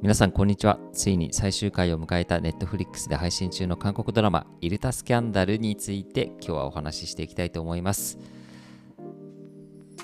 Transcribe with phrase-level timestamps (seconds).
[0.00, 0.78] 皆さんこんにちは。
[0.92, 8.16] ついに最終回を迎えた Netflix で配信中の韓国ドラマイルタスキャンダルについて今日はお話ししていきたいと思います。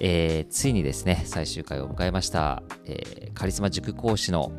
[0.01, 4.51] えー、ついにですね最終回を迎えました、えー、カリスマ塾講師の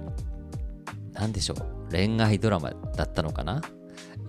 [1.12, 3.62] 何でしょう恋愛ドラマだったのかな、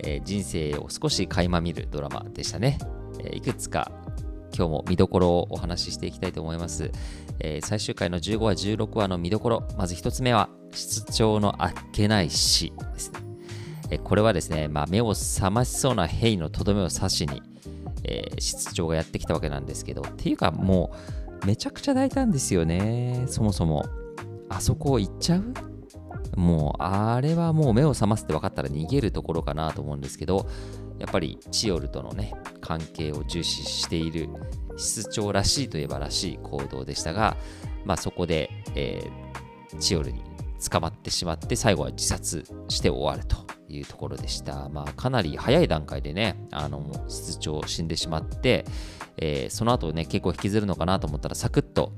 [0.03, 2.79] えー、人生を少し垣間見るドラマでしたね、
[3.23, 3.89] えいくつか
[4.53, 6.91] 今日も見どころをお話ししていきたいと思います。
[7.39, 13.19] えー、最終回の15話、16話の見どころ、まず1つ目は、室長のあっけない死ですね。
[13.89, 17.41] え、これはですね、まあ、目を覚ましそうなヘイのとどめを刺しに、
[18.03, 20.91] えー、室長がやってきたわけなんですけど、っていうかも
[21.43, 23.85] う、めちゃくちゃ大胆ですよね、そもそも。
[24.49, 25.53] あそこ行っちゃう？
[26.39, 30.47] もう、あれはもう目を覚ますって分かったら逃げるところかなと思うんですけど、
[30.99, 34.29] やっぱりチオルとのね、関係を重視している
[34.77, 37.37] 室長らしいといえばらしい行動でしたが、
[37.85, 40.23] まあ、そこで、えー、チオルに
[40.71, 44.69] 捕まってしまって最後は自殺して終わるというところでした。
[44.69, 48.65] まあ、かなり早い段階でね、あの室長死んでしまって、
[49.17, 51.93] えー、その後ね、結構引きずるのかなと思ったらサクッと、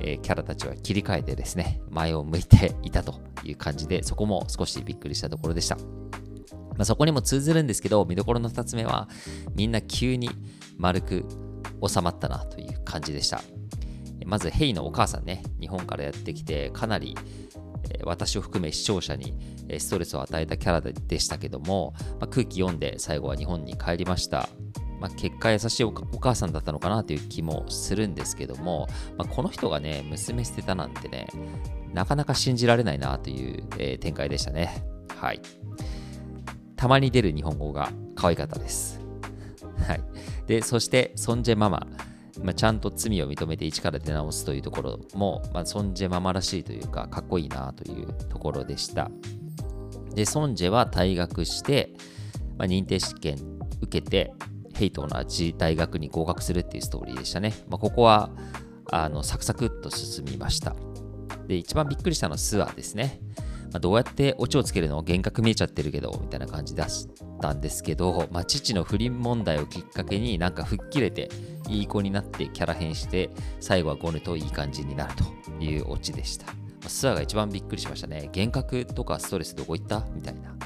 [0.00, 5.76] えー、キャラたちは切り替えてですね、前を向いていたという感じで、そこも少しびっくりしたところでした。
[5.76, 9.08] まあ、そこにも通ずるんですけど、見どころの2つ目は、
[9.54, 10.30] みんな急に
[10.76, 11.24] 丸く
[11.86, 13.42] 収まったなという感じでした。
[14.26, 17.16] まず、ヘイのお母さんね、日本からやってきて、かなり
[18.04, 19.34] 私を含め視聴者に
[19.78, 24.48] ストレスを与えたキャラでしたけども、まあ、空気読んで最後は日本に帰りました。
[25.00, 28.86] まあ、結果優しいお母さんだったのかなという気もするんですけども、
[29.18, 31.26] まあ、この人がね、娘捨てたなんてね、
[31.92, 34.84] なかなか信じられないなという、えー、展開でしたね。
[35.16, 35.40] はい。
[36.76, 39.00] たまに出る日本語が可愛かったです。
[39.86, 40.00] はい。
[40.46, 41.86] で、そして、ソンジェママ。
[42.42, 49.10] まあ、ちゃんと罪を認めて一から出直すというところも、まあ、ソンジェママらしいというか、かっこいいなというところでした。
[50.14, 51.92] で、ソンジェは退学して、
[52.58, 53.36] まあ、認定試験
[53.80, 54.32] 受けて、
[54.74, 57.54] ヘイと同じ大学に合格するっていうストーリーでしたね。
[57.68, 58.30] まあ、ここは、
[58.90, 60.74] あの、サクサクっと進みました。
[61.46, 63.20] で、一番びっくりしたのはスアですね。
[63.74, 67.08] まあ、どうやってオチをつけるの幻覚見えちゃってるけど、みたいな感じ出し
[67.40, 71.28] たんですけど、まあ、父の不倫問題をきっかけになんか吹っ切れて、
[71.68, 75.24] いい子になってキャラ変して、最後はゴヌといい感じになると
[75.60, 76.46] いうオチでした。
[76.46, 76.52] ま
[76.86, 78.30] あ、スアが一番びっくりしましたね。
[78.32, 80.06] 幻覚とかストレスどこ行った？
[80.14, 80.56] みたいな。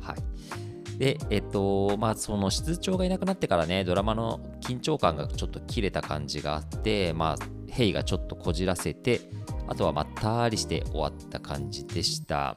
[0.00, 0.98] はい。
[0.98, 9.20] で、えっと、まあ、その室長がいなくなってからね、ドラマの緊張感がちょっと切れた感じがあって、まあ、ヘイがちょっとこじらせて、
[9.68, 12.56] あとはまったりして終わった感じでした。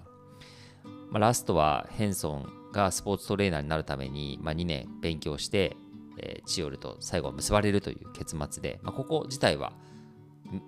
[1.12, 5.76] まあ、ラストはヘンソンがスポーツトレーナーになるために、まあ、2年勉強して、
[6.20, 9.74] えー、チオルと最後は結ばれるという結末で、まあ、ここ自体は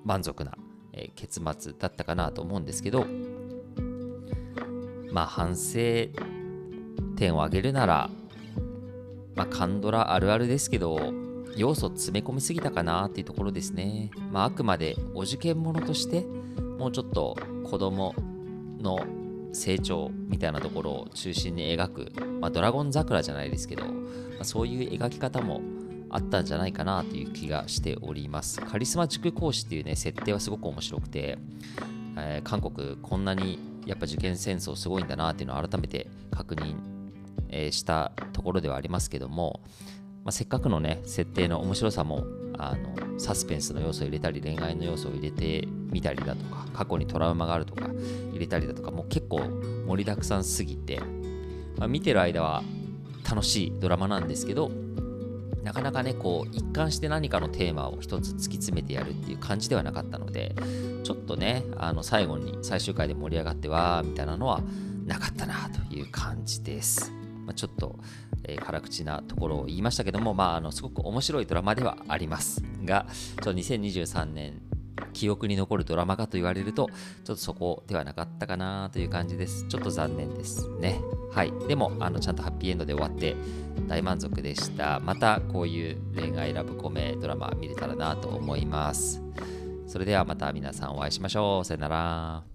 [0.03, 0.53] 満足な、
[0.93, 3.05] えー、結末だったかなと思うんですけど、
[5.11, 6.07] まあ反省
[7.15, 8.09] 点を挙げるなら、
[9.35, 11.13] まあ、カンドラあるあるですけど、
[11.55, 14.11] 要素詰め込みすぎたかなっていうところですね。
[14.31, 16.25] まあ、あくまでお受験者として、
[16.77, 18.15] もうちょっと子供
[18.79, 18.99] の
[19.53, 23.91] 成長みたいなところを中心に描く、まあ、ドラゴン桜じゃないですけど、ま
[24.41, 25.61] あ、そういう描き方も
[26.09, 28.59] あったんじゃないかなという気がしております。
[28.61, 31.37] カリスマ塾講師っていうね、設定はすごく面白くて、
[32.17, 36.75] えー、韓国こんなにやっぱ受験戦争すごいんだなっていうのを改めて確認、
[37.49, 39.61] えー、したところではありますけども、
[40.23, 42.25] まあ、せっかくのね設定の面白さも
[42.57, 47.87] あのサスペンスの要素を入れたり恋愛の要素を入れてみたりだとか過去にトラウマがあるとか
[48.31, 49.39] 入れたりだとかもう結構
[49.87, 50.99] 盛りだくさんすぎて、
[51.77, 52.63] まあ、見てる間は
[53.27, 54.69] 楽しいドラマなんですけど
[55.63, 60.55] なかなかねこう一貫して何かのテーマを一つ突き詰めてやるっていう感じではなかったので
[61.03, 64.61] ちょっとねあの最後に最終回で盛り上がってわーみたいなのは
[65.05, 67.11] なかったなという感じです。
[67.45, 67.99] まあ、ちょっと、
[68.51, 74.61] えー、辛口なところを言いましたけども、まあ、あのすごく面白いドラマではありますが、ちょっと2023年
[75.13, 79.67] 記憶に残るドラマかと言われると、ちょっとそこではなかったかなという感じです。
[79.67, 81.01] ちょっと残念ですね。
[81.31, 81.53] はい。
[81.67, 83.35] でも、あのちゃんとハッピーエンドで終わって
[83.87, 84.99] 大満足でした。
[84.99, 89.21] またこういう恋愛ラブコメドラマ見れたらなと思います。
[89.87, 91.65] それではまた皆さんお会いしましょう。
[91.65, 92.50] さよなら。